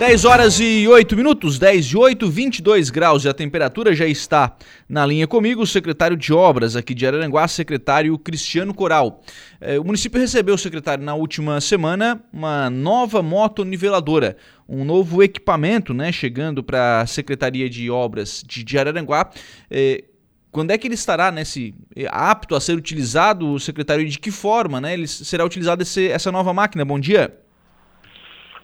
[0.00, 4.56] 10 horas e 8 minutos, 10 e 8, 22 graus e a temperatura já está
[4.88, 9.22] na linha comigo o secretário de Obras aqui de Araranguá, secretário Cristiano Coral.
[9.60, 15.92] É, o município recebeu, secretário, na última semana, uma nova moto niveladora, um novo equipamento,
[15.92, 19.30] né, chegando para a Secretaria de Obras de, de Araranguá.
[19.70, 20.04] É,
[20.50, 24.30] quando é que ele estará nesse é, apto a ser utilizado, secretário, e de que
[24.30, 24.94] forma, né?
[24.94, 26.86] Ele será utilizado esse, essa nova máquina?
[26.86, 27.38] Bom dia.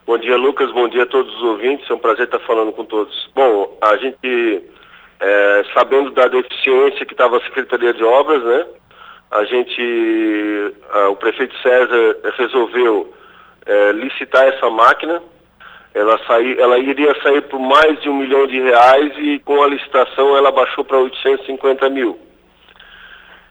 [0.07, 0.71] Bom dia, Lucas.
[0.71, 1.91] Bom dia a todos os ouvintes.
[1.91, 3.29] É um prazer estar falando com todos.
[3.35, 4.63] Bom, a gente,
[5.19, 8.67] é, sabendo da deficiência que estava a Secretaria de Obras, né?
[9.33, 13.13] A gente, a, o prefeito César resolveu
[13.67, 15.21] é, licitar essa máquina.
[15.93, 19.67] Ela, saí, ela iria sair por mais de um milhão de reais e com a
[19.67, 22.17] licitação ela baixou para 850 mil.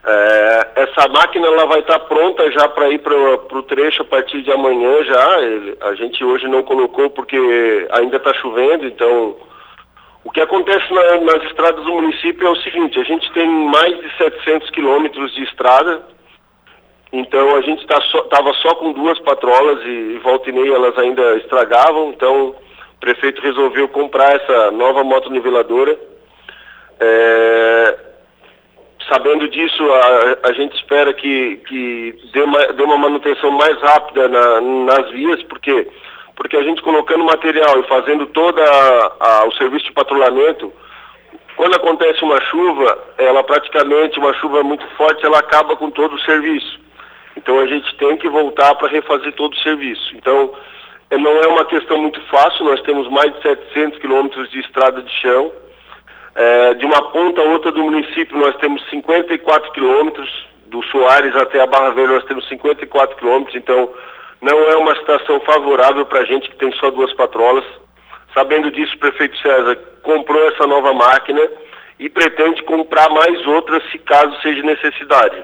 [0.08, 4.06] É, essa máquina ela vai estar tá pronta já para ir para o trecho a
[4.06, 5.42] partir de amanhã já.
[5.42, 9.36] Ele, a gente hoje não colocou porque ainda está chovendo, então
[10.24, 13.98] o que acontece na, nas estradas do município é o seguinte, a gente tem mais
[14.00, 16.04] de 700 quilômetros de estrada,
[17.12, 20.98] então a gente estava só, só, com duas patrolas e, e volta e meia elas
[21.00, 25.98] ainda estragavam, então o prefeito resolveu comprar essa nova moto niveladora.
[27.00, 28.15] É,
[29.10, 34.28] sabendo disso, a, a gente espera que, que dê, uma, dê uma manutenção mais rápida
[34.28, 35.88] na, nas vias, porque
[36.36, 40.72] porque a gente colocando material e fazendo todo o serviço de patrulhamento,
[41.56, 46.22] quando acontece uma chuva, ela praticamente, uma chuva muito forte, ela acaba com todo o
[46.22, 46.80] serviço.
[47.38, 50.16] Então a gente tem que voltar para refazer todo o serviço.
[50.16, 50.54] Então,
[51.10, 55.02] é, não é uma questão muito fácil, nós temos mais de 700 quilômetros de estrada
[55.02, 55.52] de chão,
[56.36, 60.30] é, de uma ponta a outra do município nós temos 54 quilômetros,
[60.68, 63.90] do Soares até a Barra Velha nós temos 54 quilômetros, então
[64.42, 67.64] não é uma situação favorável para a gente que tem só duas patrolas.
[68.34, 71.42] Sabendo disso, o prefeito César comprou essa nova máquina
[71.98, 75.42] e pretende comprar mais outras se caso seja necessidade.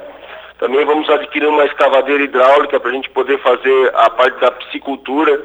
[0.60, 5.42] Também vamos adquirir uma escavadeira hidráulica para a gente poder fazer a parte da piscicultura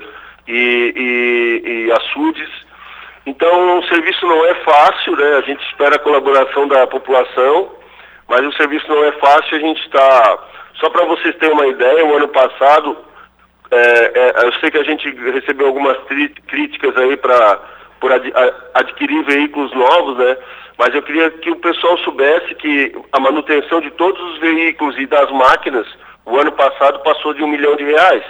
[0.48, 2.65] e, e, e açudes
[3.26, 5.36] então, o serviço não é fácil, né?
[5.36, 7.72] A gente espera a colaboração da população,
[8.28, 9.56] mas o serviço não é fácil.
[9.56, 10.38] A gente está.
[10.74, 12.96] Só para vocês terem uma ideia, o ano passado,
[13.70, 15.96] é, é, eu sei que a gente recebeu algumas
[16.46, 17.60] críticas aí para
[17.98, 18.32] por ad,
[18.74, 20.36] adquirir veículos novos, né?
[20.78, 25.06] Mas eu queria que o pessoal soubesse que a manutenção de todos os veículos e
[25.06, 25.86] das máquinas,
[26.26, 28.22] o ano passado passou de um milhão de reais.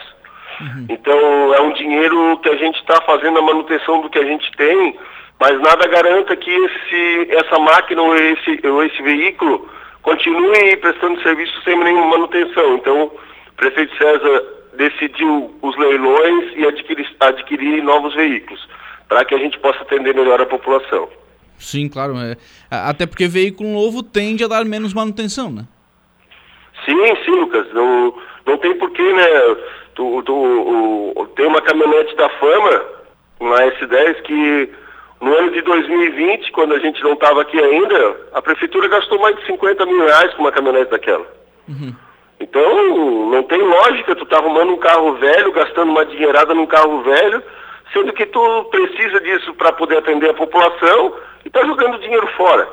[0.60, 0.86] Uhum.
[0.88, 4.50] Então é um dinheiro que a gente está fazendo a manutenção do que a gente
[4.56, 4.96] tem,
[5.38, 9.68] mas nada garanta que esse, essa máquina ou esse, ou esse veículo
[10.02, 12.76] continue prestando serviço sem nenhuma manutenção.
[12.76, 14.44] Então o prefeito César
[14.76, 18.66] decidiu os leilões e adquirir, adquirir novos veículos,
[19.08, 21.08] para que a gente possa atender melhor a população.
[21.58, 22.16] Sim, claro.
[22.18, 22.36] É.
[22.70, 25.66] Até porque veículo novo tende a dar menos manutenção, né?
[26.84, 27.66] Sim, sim, Lucas.
[27.72, 28.14] Não,
[28.44, 29.26] não tem porquê, né?
[29.96, 32.84] Tu, tu, tem uma caminhonete da Fama,
[33.40, 34.70] uma S10, que
[35.22, 39.34] no ano de 2020, quando a gente não estava aqui ainda, a prefeitura gastou mais
[39.36, 41.26] de 50 mil reais com uma caminhonete daquela.
[41.66, 41.94] Uhum.
[42.38, 47.02] Então, não tem lógica tu tá arrumando um carro velho, gastando uma dinheirada num carro
[47.02, 47.42] velho,
[47.92, 51.14] sendo que tu precisa disso para poder atender a população
[51.44, 52.68] e tá jogando dinheiro fora.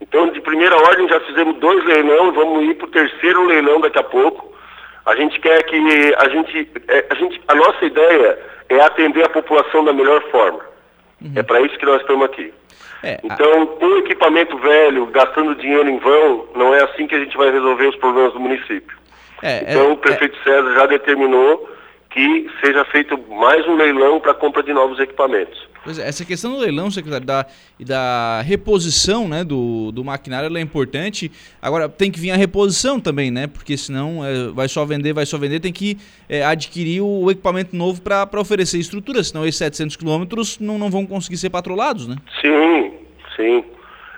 [0.00, 3.98] Então, de primeira ordem, já fizemos dois leilões, vamos ir para o terceiro leilão daqui
[4.00, 4.52] a pouco.
[5.06, 8.38] A gente quer que a gente, é, a gente, a nossa ideia
[8.68, 10.60] é atender a população da melhor forma.
[11.22, 11.32] Uhum.
[11.36, 12.52] É para isso que nós estamos aqui.
[13.02, 17.18] É, então, com um equipamento velho, gastando dinheiro em vão, não é assim que a
[17.18, 18.96] gente vai resolver os problemas do município.
[19.42, 21.68] É, então, é, o prefeito César já determinou
[22.08, 25.68] que seja feito mais um leilão para compra de novos equipamentos.
[25.84, 27.46] Pois é, essa questão do leilão, secretário, da,
[27.78, 31.30] da reposição né, do, do maquinário é importante.
[31.60, 33.46] Agora, tem que vir a reposição também, né?
[33.46, 37.76] Porque senão é, vai só vender, vai só vender, tem que é, adquirir o, equipamento
[37.76, 42.16] novo para oferecer estrutura, senão esses 700 quilômetros não, não vão conseguir ser patrolados, né?
[42.40, 42.94] Sim,
[43.36, 43.64] sim.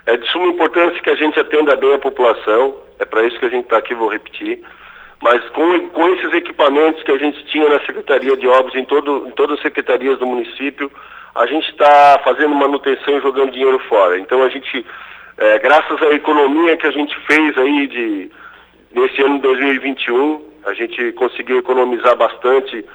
[0.05, 3.45] É de suma importância que a gente atenda bem a população, é para isso que
[3.45, 4.61] a gente está aqui, vou repetir.
[5.21, 9.27] Mas com, com esses equipamentos que a gente tinha na Secretaria de Obras, em, todo,
[9.27, 10.91] em todas as secretarias do município,
[11.35, 14.19] a gente está fazendo manutenção e jogando dinheiro fora.
[14.19, 14.85] Então a gente,
[15.37, 18.31] é, graças à economia que a gente fez aí de,
[18.91, 22.85] nesse ano de 2021, a gente conseguiu economizar bastante.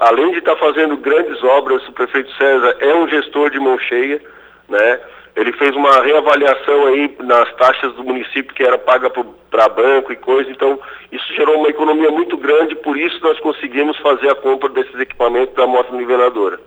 [0.00, 3.78] Além de estar tá fazendo grandes obras, o prefeito César é um gestor de mão
[3.78, 4.20] cheia,
[4.68, 5.00] né?
[5.36, 9.10] Ele fez uma reavaliação aí nas taxas do município que era paga
[9.50, 10.80] para banco e coisa, então
[11.12, 15.54] isso gerou uma economia muito grande, por isso nós conseguimos fazer a compra desses equipamentos
[15.54, 16.58] da moto niveladora.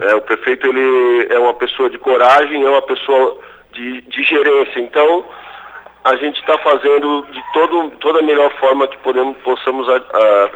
[0.00, 3.38] É, o prefeito ele é uma pessoa de coragem, é uma pessoa
[3.72, 4.80] de, de gerência.
[4.80, 5.24] Então,
[6.04, 10.50] a gente está fazendo de todo, toda a melhor forma que podemos, possamos a, a,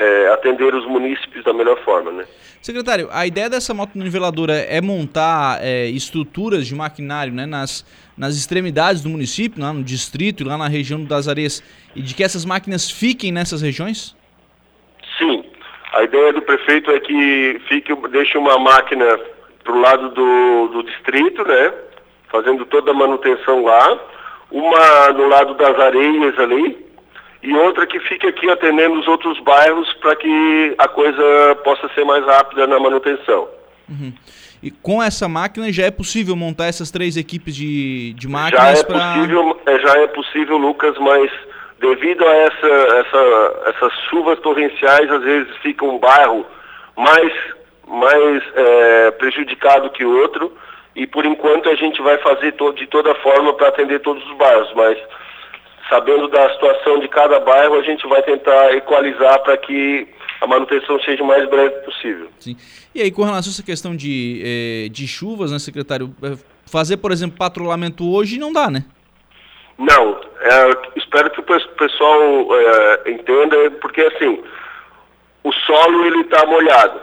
[0.00, 2.24] é, atender os munícipes da melhor forma, né?
[2.60, 7.84] Secretário, a ideia dessa moto niveladora é montar é, estruturas de maquinário né, nas,
[8.16, 11.62] nas extremidades do município, lá no distrito, lá na região das areias,
[11.94, 14.16] e de que essas máquinas fiquem nessas regiões?
[15.92, 19.18] A ideia do prefeito é que fique, deixe uma máquina
[19.64, 21.72] para o lado do, do distrito, né?
[22.30, 23.98] Fazendo toda a manutenção lá.
[24.50, 26.88] Uma no lado das areias ali,
[27.42, 32.04] e outra que fique aqui atendendo os outros bairros para que a coisa possa ser
[32.04, 33.48] mais rápida na manutenção.
[33.88, 34.12] Uhum.
[34.62, 38.80] E com essa máquina já é possível montar essas três equipes de, de máquinas?
[38.80, 39.14] Já é, pra...
[39.14, 41.30] possível, é, já é possível, Lucas, mas
[41.80, 46.44] devido a essa, essa, essas chuvas torrenciais, às vezes fica um bairro
[46.96, 47.32] mais,
[47.86, 50.52] mais é, prejudicado que outro,
[50.96, 54.36] e por enquanto a gente vai fazer to de toda forma para atender todos os
[54.36, 54.98] bairros, mas
[55.88, 60.06] sabendo da situação de cada bairro, a gente vai tentar equalizar para que
[60.40, 62.28] a manutenção seja o mais breve possível.
[62.38, 62.56] Sim.
[62.94, 66.36] E aí, com relação a essa questão de, eh, de chuvas, né, secretário, eh,
[66.66, 68.84] fazer, por exemplo, patrulhamento hoje não dá, né?
[69.78, 72.20] Não, é, espero que o pessoal
[72.52, 74.42] é, entenda, porque assim,
[75.44, 77.00] o solo ele está molhado.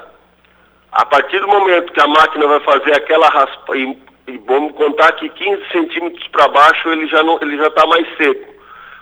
[0.92, 5.14] A partir do momento que a máquina vai fazer aquela raspa, e, e vamos contar
[5.14, 8.54] que 15 centímetros para baixo ele já está mais seco.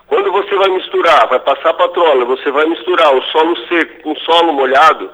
[0.06, 4.20] Quando você vai misturar, vai passar patrola, você vai misturar o solo seco com o
[4.20, 5.10] solo molhado,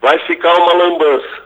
[0.00, 1.42] vai ficar uma lambança.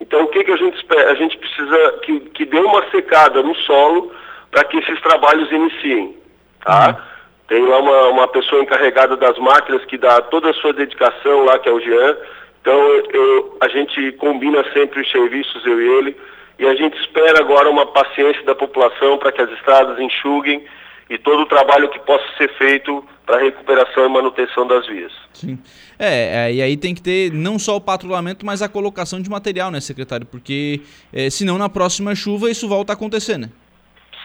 [0.00, 1.12] Então o que, que a gente espera?
[1.12, 4.12] A gente precisa que, que dê uma secada no solo
[4.54, 6.16] para que esses trabalhos iniciem.
[6.64, 6.90] Tá?
[6.90, 7.14] Uhum.
[7.48, 11.58] Tem lá uma, uma pessoa encarregada das máquinas que dá toda a sua dedicação lá,
[11.58, 12.16] que é o Jean.
[12.60, 12.80] Então
[13.12, 16.16] eu, a gente combina sempre os serviços, eu e ele,
[16.60, 20.64] e a gente espera agora uma paciência da população para que as estradas enxuguem
[21.10, 25.12] e todo o trabalho que possa ser feito para recuperação e manutenção das vias.
[25.32, 25.58] Sim.
[25.98, 29.28] É, é, e aí tem que ter não só o patrulhamento, mas a colocação de
[29.28, 30.24] material, né, secretário?
[30.24, 30.80] Porque
[31.12, 33.50] é, senão na próxima chuva isso volta a acontecer, né?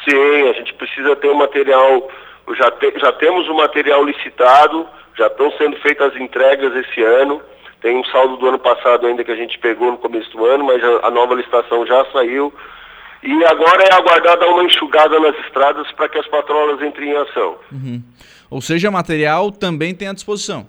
[0.07, 2.09] Sim, a gente precisa ter o material,
[2.57, 4.87] já, te, já temos o material licitado,
[5.17, 7.41] já estão sendo feitas as entregas esse ano.
[7.81, 10.65] Tem um saldo do ano passado ainda que a gente pegou no começo do ano,
[10.65, 12.53] mas a, a nova licitação já saiu.
[13.21, 17.17] E agora é aguardar dar uma enxugada nas estradas para que as patrolas entrem em
[17.17, 17.57] ação.
[17.71, 18.01] Uhum.
[18.49, 20.65] Ou seja, material também tem à disposição.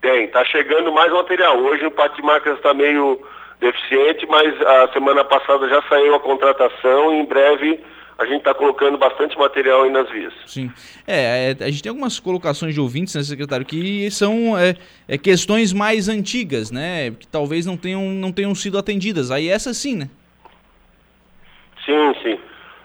[0.00, 1.58] Tem, está chegando mais material.
[1.58, 3.20] Hoje o de Marcas está meio
[3.60, 7.80] deficiente, mas a semana passada já saiu a contratação e em breve
[8.20, 10.34] a gente está colocando bastante material aí nas vias.
[10.46, 10.70] Sim.
[11.06, 14.76] É, é, a gente tem algumas colocações de ouvintes, né, secretário, que são é,
[15.08, 17.12] é, questões mais antigas, né?
[17.18, 19.30] Que talvez não tenham, não tenham sido atendidas.
[19.30, 20.10] Aí essa sim, né?
[21.86, 22.38] Sim, sim.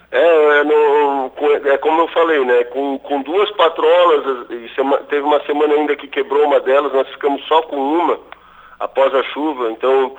[0.09, 1.31] É, é, no,
[1.65, 2.63] é como eu falei, né?
[2.65, 7.45] Com, com duas patrolas, sema, teve uma semana ainda que quebrou uma delas, nós ficamos
[7.45, 8.17] só com uma
[8.79, 10.15] após a chuva, então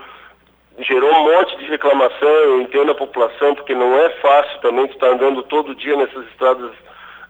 [0.78, 5.08] gerou um monte de reclamação, eu entendo a população, porque não é fácil também estar
[5.08, 6.70] andando todo dia nessas estradas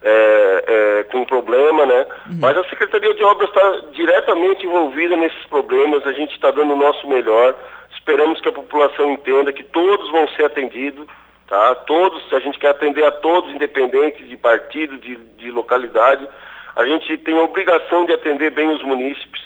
[0.02, 2.06] é, é, com problema, né?
[2.26, 2.38] Uhum.
[2.40, 6.76] Mas a Secretaria de Obras está diretamente envolvida nesses problemas, a gente está dando o
[6.76, 7.54] nosso melhor,
[7.93, 11.06] esperamos que a população entenda que todos vão ser atendidos,
[11.49, 11.75] tá?
[11.75, 16.26] Todos, a gente quer atender a todos, independente de partido, de, de localidade.
[16.75, 19.40] A gente tem a obrigação de atender bem os munícipes.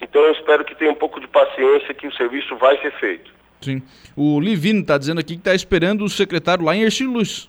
[0.00, 3.33] Então eu espero que tenha um pouco de paciência que o serviço vai ser feito.
[3.64, 3.82] Sim.
[4.16, 7.48] O Livino está dizendo aqui que está esperando o secretário lá em Ercílio Luz.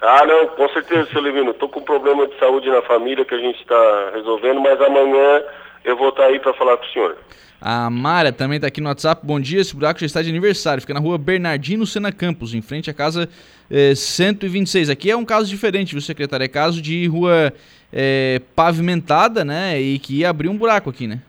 [0.00, 1.50] Ah, não, com certeza, seu Livino.
[1.50, 5.42] Estou com um problema de saúde na família que a gente está resolvendo, mas amanhã
[5.84, 7.16] eu vou estar tá aí para falar com o senhor.
[7.60, 9.24] A Mara também está aqui no WhatsApp.
[9.24, 10.82] Bom dia, esse buraco já está de aniversário.
[10.82, 13.26] Fica na rua Bernardino Sena Campos, em frente à casa
[13.70, 14.90] eh, 126.
[14.90, 16.44] Aqui é um caso diferente, viu, secretário?
[16.44, 17.54] É caso de rua
[17.90, 19.80] eh, pavimentada, né?
[19.80, 21.20] E que abriu um buraco aqui, né?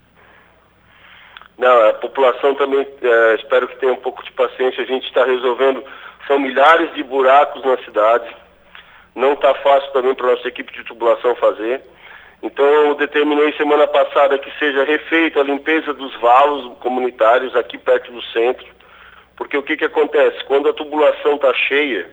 [1.57, 4.83] Não, a população também, eh, espero que tenha um pouco de paciência.
[4.83, 5.83] A gente está resolvendo.
[6.27, 8.35] São milhares de buracos na cidade.
[9.15, 11.81] Não está fácil também para a nossa equipe de tubulação fazer.
[12.45, 18.11] Então eu determinei semana passada que seja refeita a limpeza dos valos comunitários aqui perto
[18.11, 18.67] do centro,
[19.35, 20.43] porque o que, que acontece?
[20.45, 22.07] Quando a tubulação está cheia,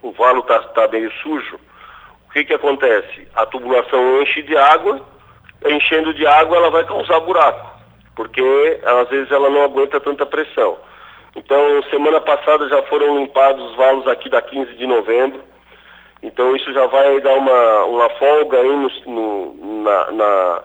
[0.00, 1.60] o valo está tá meio sujo,
[2.26, 3.28] o que, que acontece?
[3.34, 5.06] A tubulação enche de água,
[5.66, 7.77] enchendo de água ela vai causar buraco,
[8.18, 10.76] porque às vezes ela não aguenta tanta pressão.
[11.36, 15.40] Então, semana passada já foram limpados os valos aqui da 15 de novembro,
[16.20, 20.62] então isso já vai dar uma, uma folga aí no, no, na, na,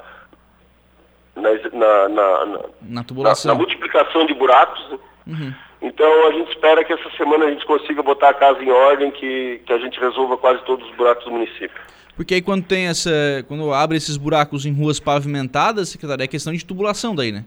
[1.35, 3.53] na, na, na, na tubulação.
[3.53, 4.89] Na, multiplicação de buracos.
[4.89, 4.97] Né?
[5.27, 5.53] Uhum.
[5.83, 9.11] Então a gente espera que essa semana a gente consiga botar a casa em ordem,
[9.11, 11.79] que, que a gente resolva quase todos os buracos do município.
[12.15, 13.11] Porque aí quando tem essa.
[13.47, 17.43] Quando abre esses buracos em ruas pavimentadas, secretário, é questão de tubulação daí, né?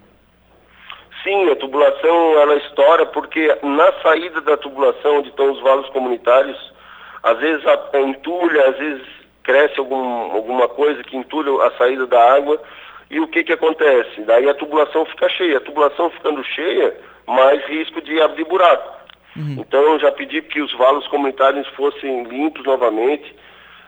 [1.22, 6.56] Sim, a tubulação ela estoura porque na saída da tubulação onde estão os valos comunitários,
[7.22, 9.02] às vezes entulha, às vezes
[9.42, 12.60] cresce algum, alguma coisa que entulha a saída da água.
[13.08, 14.20] E o que que acontece?
[14.22, 15.58] Daí a tubulação fica cheia.
[15.58, 16.96] A tubulação ficando cheia,
[17.26, 18.96] mais risco de abrir buraco.
[19.36, 19.56] Uhum.
[19.60, 23.34] Então eu já pedi que os valos comunitários fossem limpos novamente.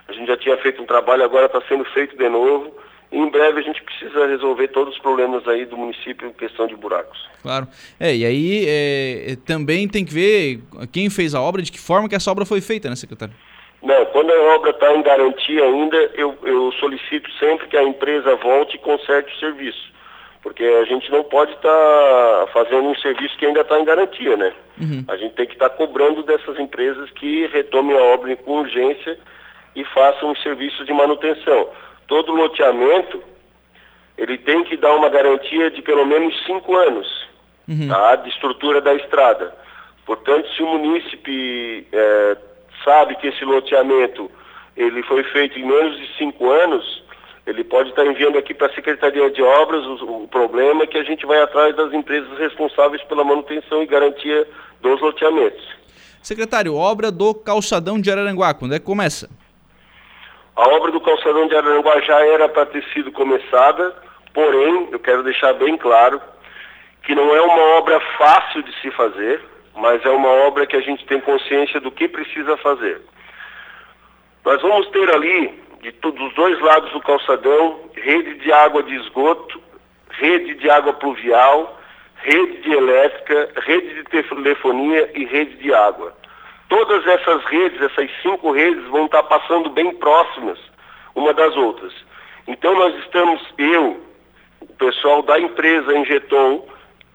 [0.08, 2.74] A gente já tinha feito um trabalho, agora está sendo feito de novo.
[3.10, 6.66] E em breve a gente precisa resolver todos os problemas aí do município em questão
[6.66, 7.26] de buracos.
[7.42, 7.66] Claro.
[7.98, 10.60] É, e aí é, é também tem que ver
[10.92, 13.34] quem fez a obra, de que forma que essa obra foi feita, né, secretário?
[13.82, 18.34] Não, quando a obra está em garantia ainda, eu, eu solicito sempre que a empresa
[18.36, 19.88] volte e conserte o serviço
[20.42, 24.36] porque a gente não pode estar tá fazendo um serviço que ainda está em garantia,
[24.36, 24.52] né?
[24.80, 25.04] Uhum.
[25.08, 29.18] A gente tem que estar tá cobrando dessas empresas que retomem a obra com urgência
[29.78, 31.68] e façam os serviços de manutenção.
[32.08, 33.22] Todo loteamento,
[34.16, 37.06] ele tem que dar uma garantia de pelo menos cinco anos,
[37.68, 37.88] uhum.
[37.88, 38.16] tá?
[38.16, 39.54] De estrutura da estrada.
[40.04, 42.36] Portanto, se o munícipe é,
[42.84, 44.28] sabe que esse loteamento
[44.76, 47.04] ele foi feito em menos de cinco anos,
[47.46, 50.98] ele pode estar enviando aqui para a Secretaria de Obras o, o, problema é que
[50.98, 54.44] a gente vai atrás das empresas responsáveis pela manutenção e garantia
[54.80, 55.64] dos loteamentos.
[56.20, 59.28] Secretário, obra do calçadão de Araranguá, quando é que começa?
[60.58, 63.94] A obra do calçadão de Araranguá já era para ter sido começada,
[64.34, 66.20] porém, eu quero deixar bem claro
[67.04, 69.40] que não é uma obra fácil de se fazer,
[69.76, 73.00] mas é uma obra que a gente tem consciência do que precisa fazer.
[74.44, 79.62] Nós vamos ter ali de dos dois lados do calçadão, rede de água de esgoto,
[80.10, 81.78] rede de água pluvial,
[82.16, 86.12] rede de elétrica, rede de telefonia e rede de água.
[86.68, 90.58] Todas essas redes, essas cinco redes, vão estar passando bem próximas
[91.14, 91.92] uma das outras.
[92.46, 94.00] Então nós estamos, eu,
[94.60, 96.66] o pessoal da empresa Engeton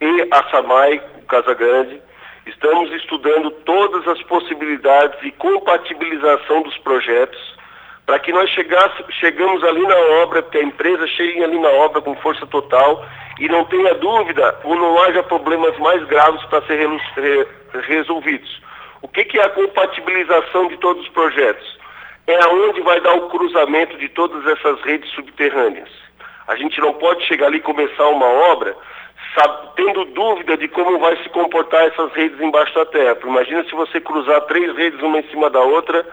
[0.02, 2.02] e a Samai, Casa Grande,
[2.46, 7.40] estamos estudando todas as possibilidades e compatibilização dos projetos
[8.06, 12.02] para que nós chegasse, chegamos ali na obra, que a empresa chegue ali na obra
[12.02, 13.06] com força total
[13.40, 17.48] e não tenha dúvida ou não haja problemas mais graves para ser re,
[17.88, 18.62] resolvidos.
[19.04, 21.78] O que, que é a compatibilização de todos os projetos?
[22.26, 25.90] É aonde vai dar o cruzamento de todas essas redes subterrâneas.
[26.48, 28.76] A gente não pode chegar ali e começar uma obra
[29.36, 33.18] sabe, tendo dúvida de como vai se comportar essas redes embaixo da terra.
[33.24, 36.06] Imagina se você cruzar três redes uma em cima da outra,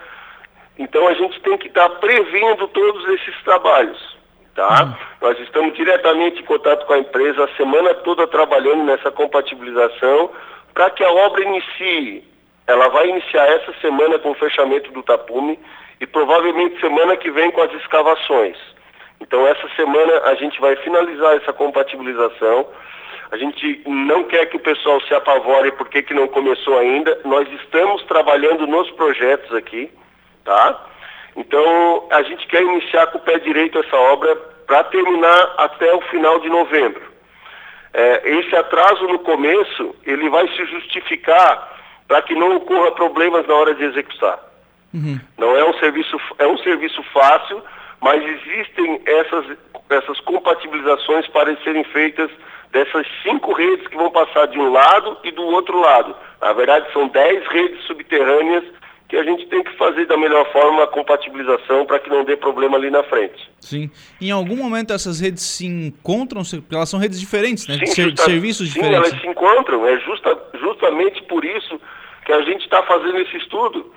[0.79, 4.19] então a gente tem que estar prevendo todos esses trabalhos.
[4.55, 4.85] Tá?
[4.85, 4.95] Uhum.
[5.29, 10.31] Nós estamos diretamente em contato com a empresa a semana toda trabalhando nessa compatibilização
[10.75, 12.25] para que a obra inicie.
[12.67, 15.59] Ela vai iniciar essa semana com o fechamento do tapume
[16.01, 18.57] e provavelmente semana que vem com as escavações.
[19.21, 22.67] Então essa semana a gente vai finalizar essa compatibilização.
[23.31, 27.21] A gente não quer que o pessoal se apavore porque que não começou ainda.
[27.25, 29.91] Nós estamos trabalhando nos projetos aqui
[30.45, 30.87] tá?
[31.37, 34.35] Então, a gente quer iniciar com o pé direito essa obra
[34.67, 37.11] para terminar até o final de novembro.
[37.93, 41.80] É, esse atraso no começo, ele vai se justificar
[42.11, 44.37] para que não ocorra problemas na hora de executar.
[44.93, 45.21] Uhum.
[45.39, 47.63] Não é um serviço, é um serviço fácil,
[48.01, 49.57] mas existem essas,
[49.89, 52.29] essas compatibilizações para serem feitas
[52.73, 56.17] dessas cinco redes que vão passar de um lado e do outro lado.
[56.41, 58.65] Na verdade, são dez redes subterrâneas
[59.09, 62.37] que a gente tem que fazer da melhor forma a compatibilização para que não dê
[62.37, 63.51] problema ali na frente.
[63.61, 63.89] Sim.
[64.21, 67.75] Em algum momento essas redes se encontram, porque elas são redes diferentes, né?
[67.79, 69.11] Sim, Ser, justa, serviços sim, diferentes.
[69.11, 69.87] elas se encontram.
[69.87, 71.81] É justa, justamente por isso
[72.31, 73.93] que a gente está fazendo esse estudo.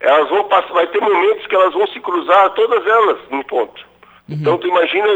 [0.00, 3.80] Elas vão passar, vai ter momentos que elas vão se cruzar, todas elas, no ponto.
[4.28, 4.38] Uhum.
[4.40, 5.06] Então tu imagina,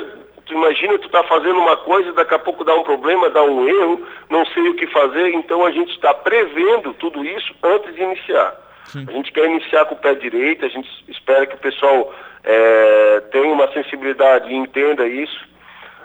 [0.46, 3.68] tu imagina tu tá fazendo uma coisa, daqui a pouco dá um problema, dá um
[3.68, 5.34] erro, não sei o que fazer.
[5.34, 8.54] Então a gente está prevendo tudo isso antes de iniciar.
[8.84, 9.04] Sim.
[9.08, 13.20] A gente quer iniciar com o pé direito, a gente espera que o pessoal é,
[13.32, 15.44] tenha uma sensibilidade e entenda isso.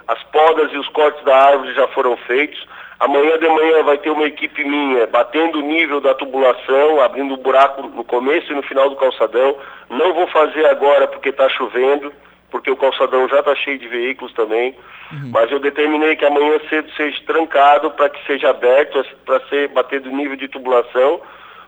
[0.08, 2.60] As podas e os cortes da árvore já foram feitos.
[2.98, 7.38] Amanhã de manhã vai ter uma equipe minha batendo o nível da tubulação, abrindo o
[7.38, 9.56] um buraco no começo e no final do calçadão.
[9.90, 12.10] Não vou fazer agora porque está chovendo,
[12.50, 14.74] porque o calçadão já está cheio de veículos também.
[15.12, 15.30] Uhum.
[15.30, 20.00] Mas eu determinei que amanhã cedo seja trancado para que seja aberto para ser bater
[20.00, 21.20] do nível de tubulação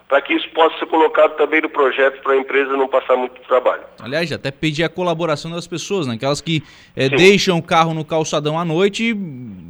[0.09, 3.39] para que isso possa ser colocado também no projeto para a empresa não passar muito
[3.43, 3.83] trabalho.
[4.01, 6.15] Aliás, até pedir a colaboração das pessoas, né?
[6.15, 6.63] Aquelas que
[6.97, 9.15] é, deixam o carro no calçadão à noite,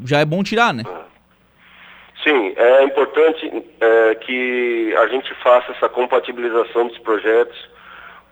[0.04, 0.84] já é bom tirar, né?
[2.28, 7.56] Sim, é importante é, que a gente faça essa compatibilização dos projetos,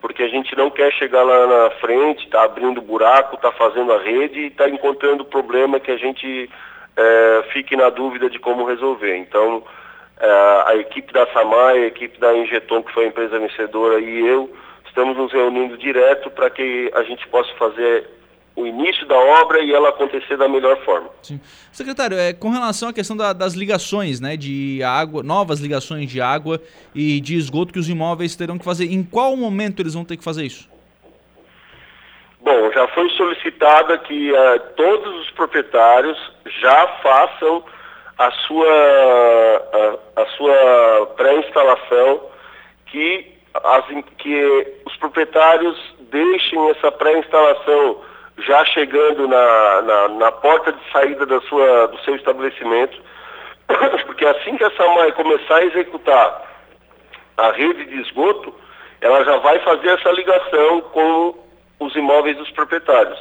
[0.03, 3.99] porque a gente não quer chegar lá na frente, tá abrindo buraco, tá fazendo a
[3.99, 6.51] rede e tá encontrando problema que a gente
[6.95, 9.17] é, fique na dúvida de como resolver.
[9.17, 9.65] Então,
[10.21, 14.27] é, a equipe da Samai, a equipe da Injeton, que foi a empresa vencedora, e
[14.27, 14.55] eu,
[14.87, 18.07] estamos nos reunindo direto para que a gente possa fazer
[18.57, 21.11] o início da obra e ela acontecer da melhor forma.
[21.23, 21.39] Sim.
[21.71, 26.23] Secretário, é, com relação à questão da, das ligações, né, de água, novas ligações de
[26.23, 26.61] água
[26.95, 30.17] e de esgoto que os imóveis terão que fazer, em qual momento eles vão ter
[30.17, 30.69] que fazer isso?
[32.41, 36.17] Bom, já foi solicitada que uh, todos os proprietários
[36.61, 37.63] já façam
[38.17, 42.23] a sua, a, a sua pré-instalação,
[42.87, 43.85] que, as,
[44.17, 45.77] que os proprietários
[46.11, 47.99] deixem essa pré-instalação
[48.39, 53.01] já chegando na, na, na, porta de saída da sua, do seu estabelecimento,
[54.07, 56.43] porque assim que a SAMAI começar a executar
[57.37, 58.55] a rede de esgoto,
[59.01, 61.35] ela já vai fazer essa ligação com
[61.81, 63.21] os imóveis dos proprietários.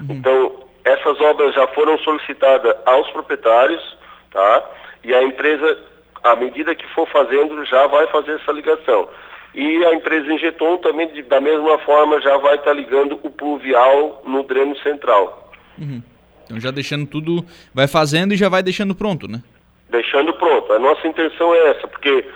[0.00, 0.06] Uhum.
[0.10, 3.98] Então, essas obras já foram solicitadas aos proprietários,
[4.30, 4.64] tá?
[5.02, 5.78] E a empresa,
[6.22, 9.08] à medida que for fazendo, já vai fazer essa ligação.
[9.56, 13.30] E a empresa Injeton também, de, da mesma forma, já vai estar tá ligando o
[13.30, 15.50] pluvial no dreno central.
[15.78, 16.02] Uhum.
[16.44, 17.42] Então já deixando tudo,
[17.74, 19.42] vai fazendo e já vai deixando pronto, né?
[19.88, 20.72] Deixando pronto.
[20.74, 22.26] A nossa intenção é essa, porque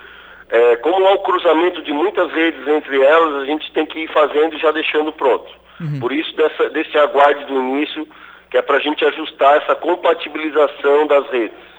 [0.48, 4.12] é, como há o cruzamento de muitas redes entre elas, a gente tem que ir
[4.12, 5.50] fazendo e já deixando pronto.
[5.78, 6.00] Uhum.
[6.00, 8.08] Por isso dessa, desse aguarde do início,
[8.50, 11.69] que é para a gente ajustar essa compatibilização das redes.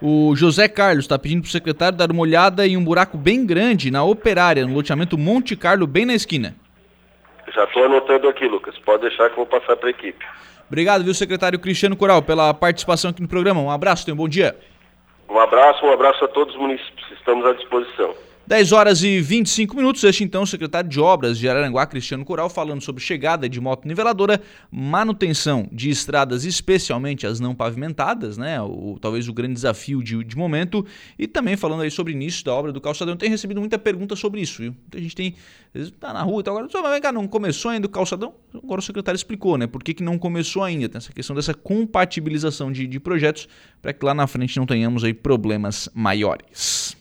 [0.00, 3.44] O José Carlos está pedindo para o secretário dar uma olhada em um buraco bem
[3.44, 6.54] grande na operária, no loteamento Monte Carlo, bem na esquina.
[7.52, 8.78] Já estou anotando aqui, Lucas.
[8.78, 10.24] Pode deixar que eu vou passar para a equipe.
[10.68, 13.60] Obrigado, viu, secretário Cristiano Coral, pela participação aqui no programa.
[13.60, 14.56] Um abraço, tenha um bom dia.
[15.28, 17.10] Um abraço, um abraço a todos os municípios.
[17.12, 18.14] Estamos à disposição.
[18.48, 20.02] 10 horas e 25 minutos.
[20.02, 23.86] Este então, o secretário de Obras de Araranguá, Cristiano Coral, falando sobre chegada de moto
[23.86, 28.58] niveladora, manutenção de estradas, especialmente as não pavimentadas, né?
[28.62, 30.82] O, talvez o grande desafio de, de momento.
[31.18, 33.18] E também falando aí sobre início da obra do calçadão.
[33.18, 34.74] Tem recebido muita pergunta sobre isso, viu?
[34.94, 35.34] A gente tem.
[36.00, 36.56] Tá na rua e tal.
[36.56, 38.32] Agora, só vem cá, não começou ainda o calçadão?
[38.54, 39.66] Agora o secretário explicou, né?
[39.66, 40.88] Por que, que não começou ainda?
[40.88, 43.46] Tem essa questão dessa compatibilização de, de projetos
[43.82, 46.96] para que lá na frente não tenhamos aí problemas maiores.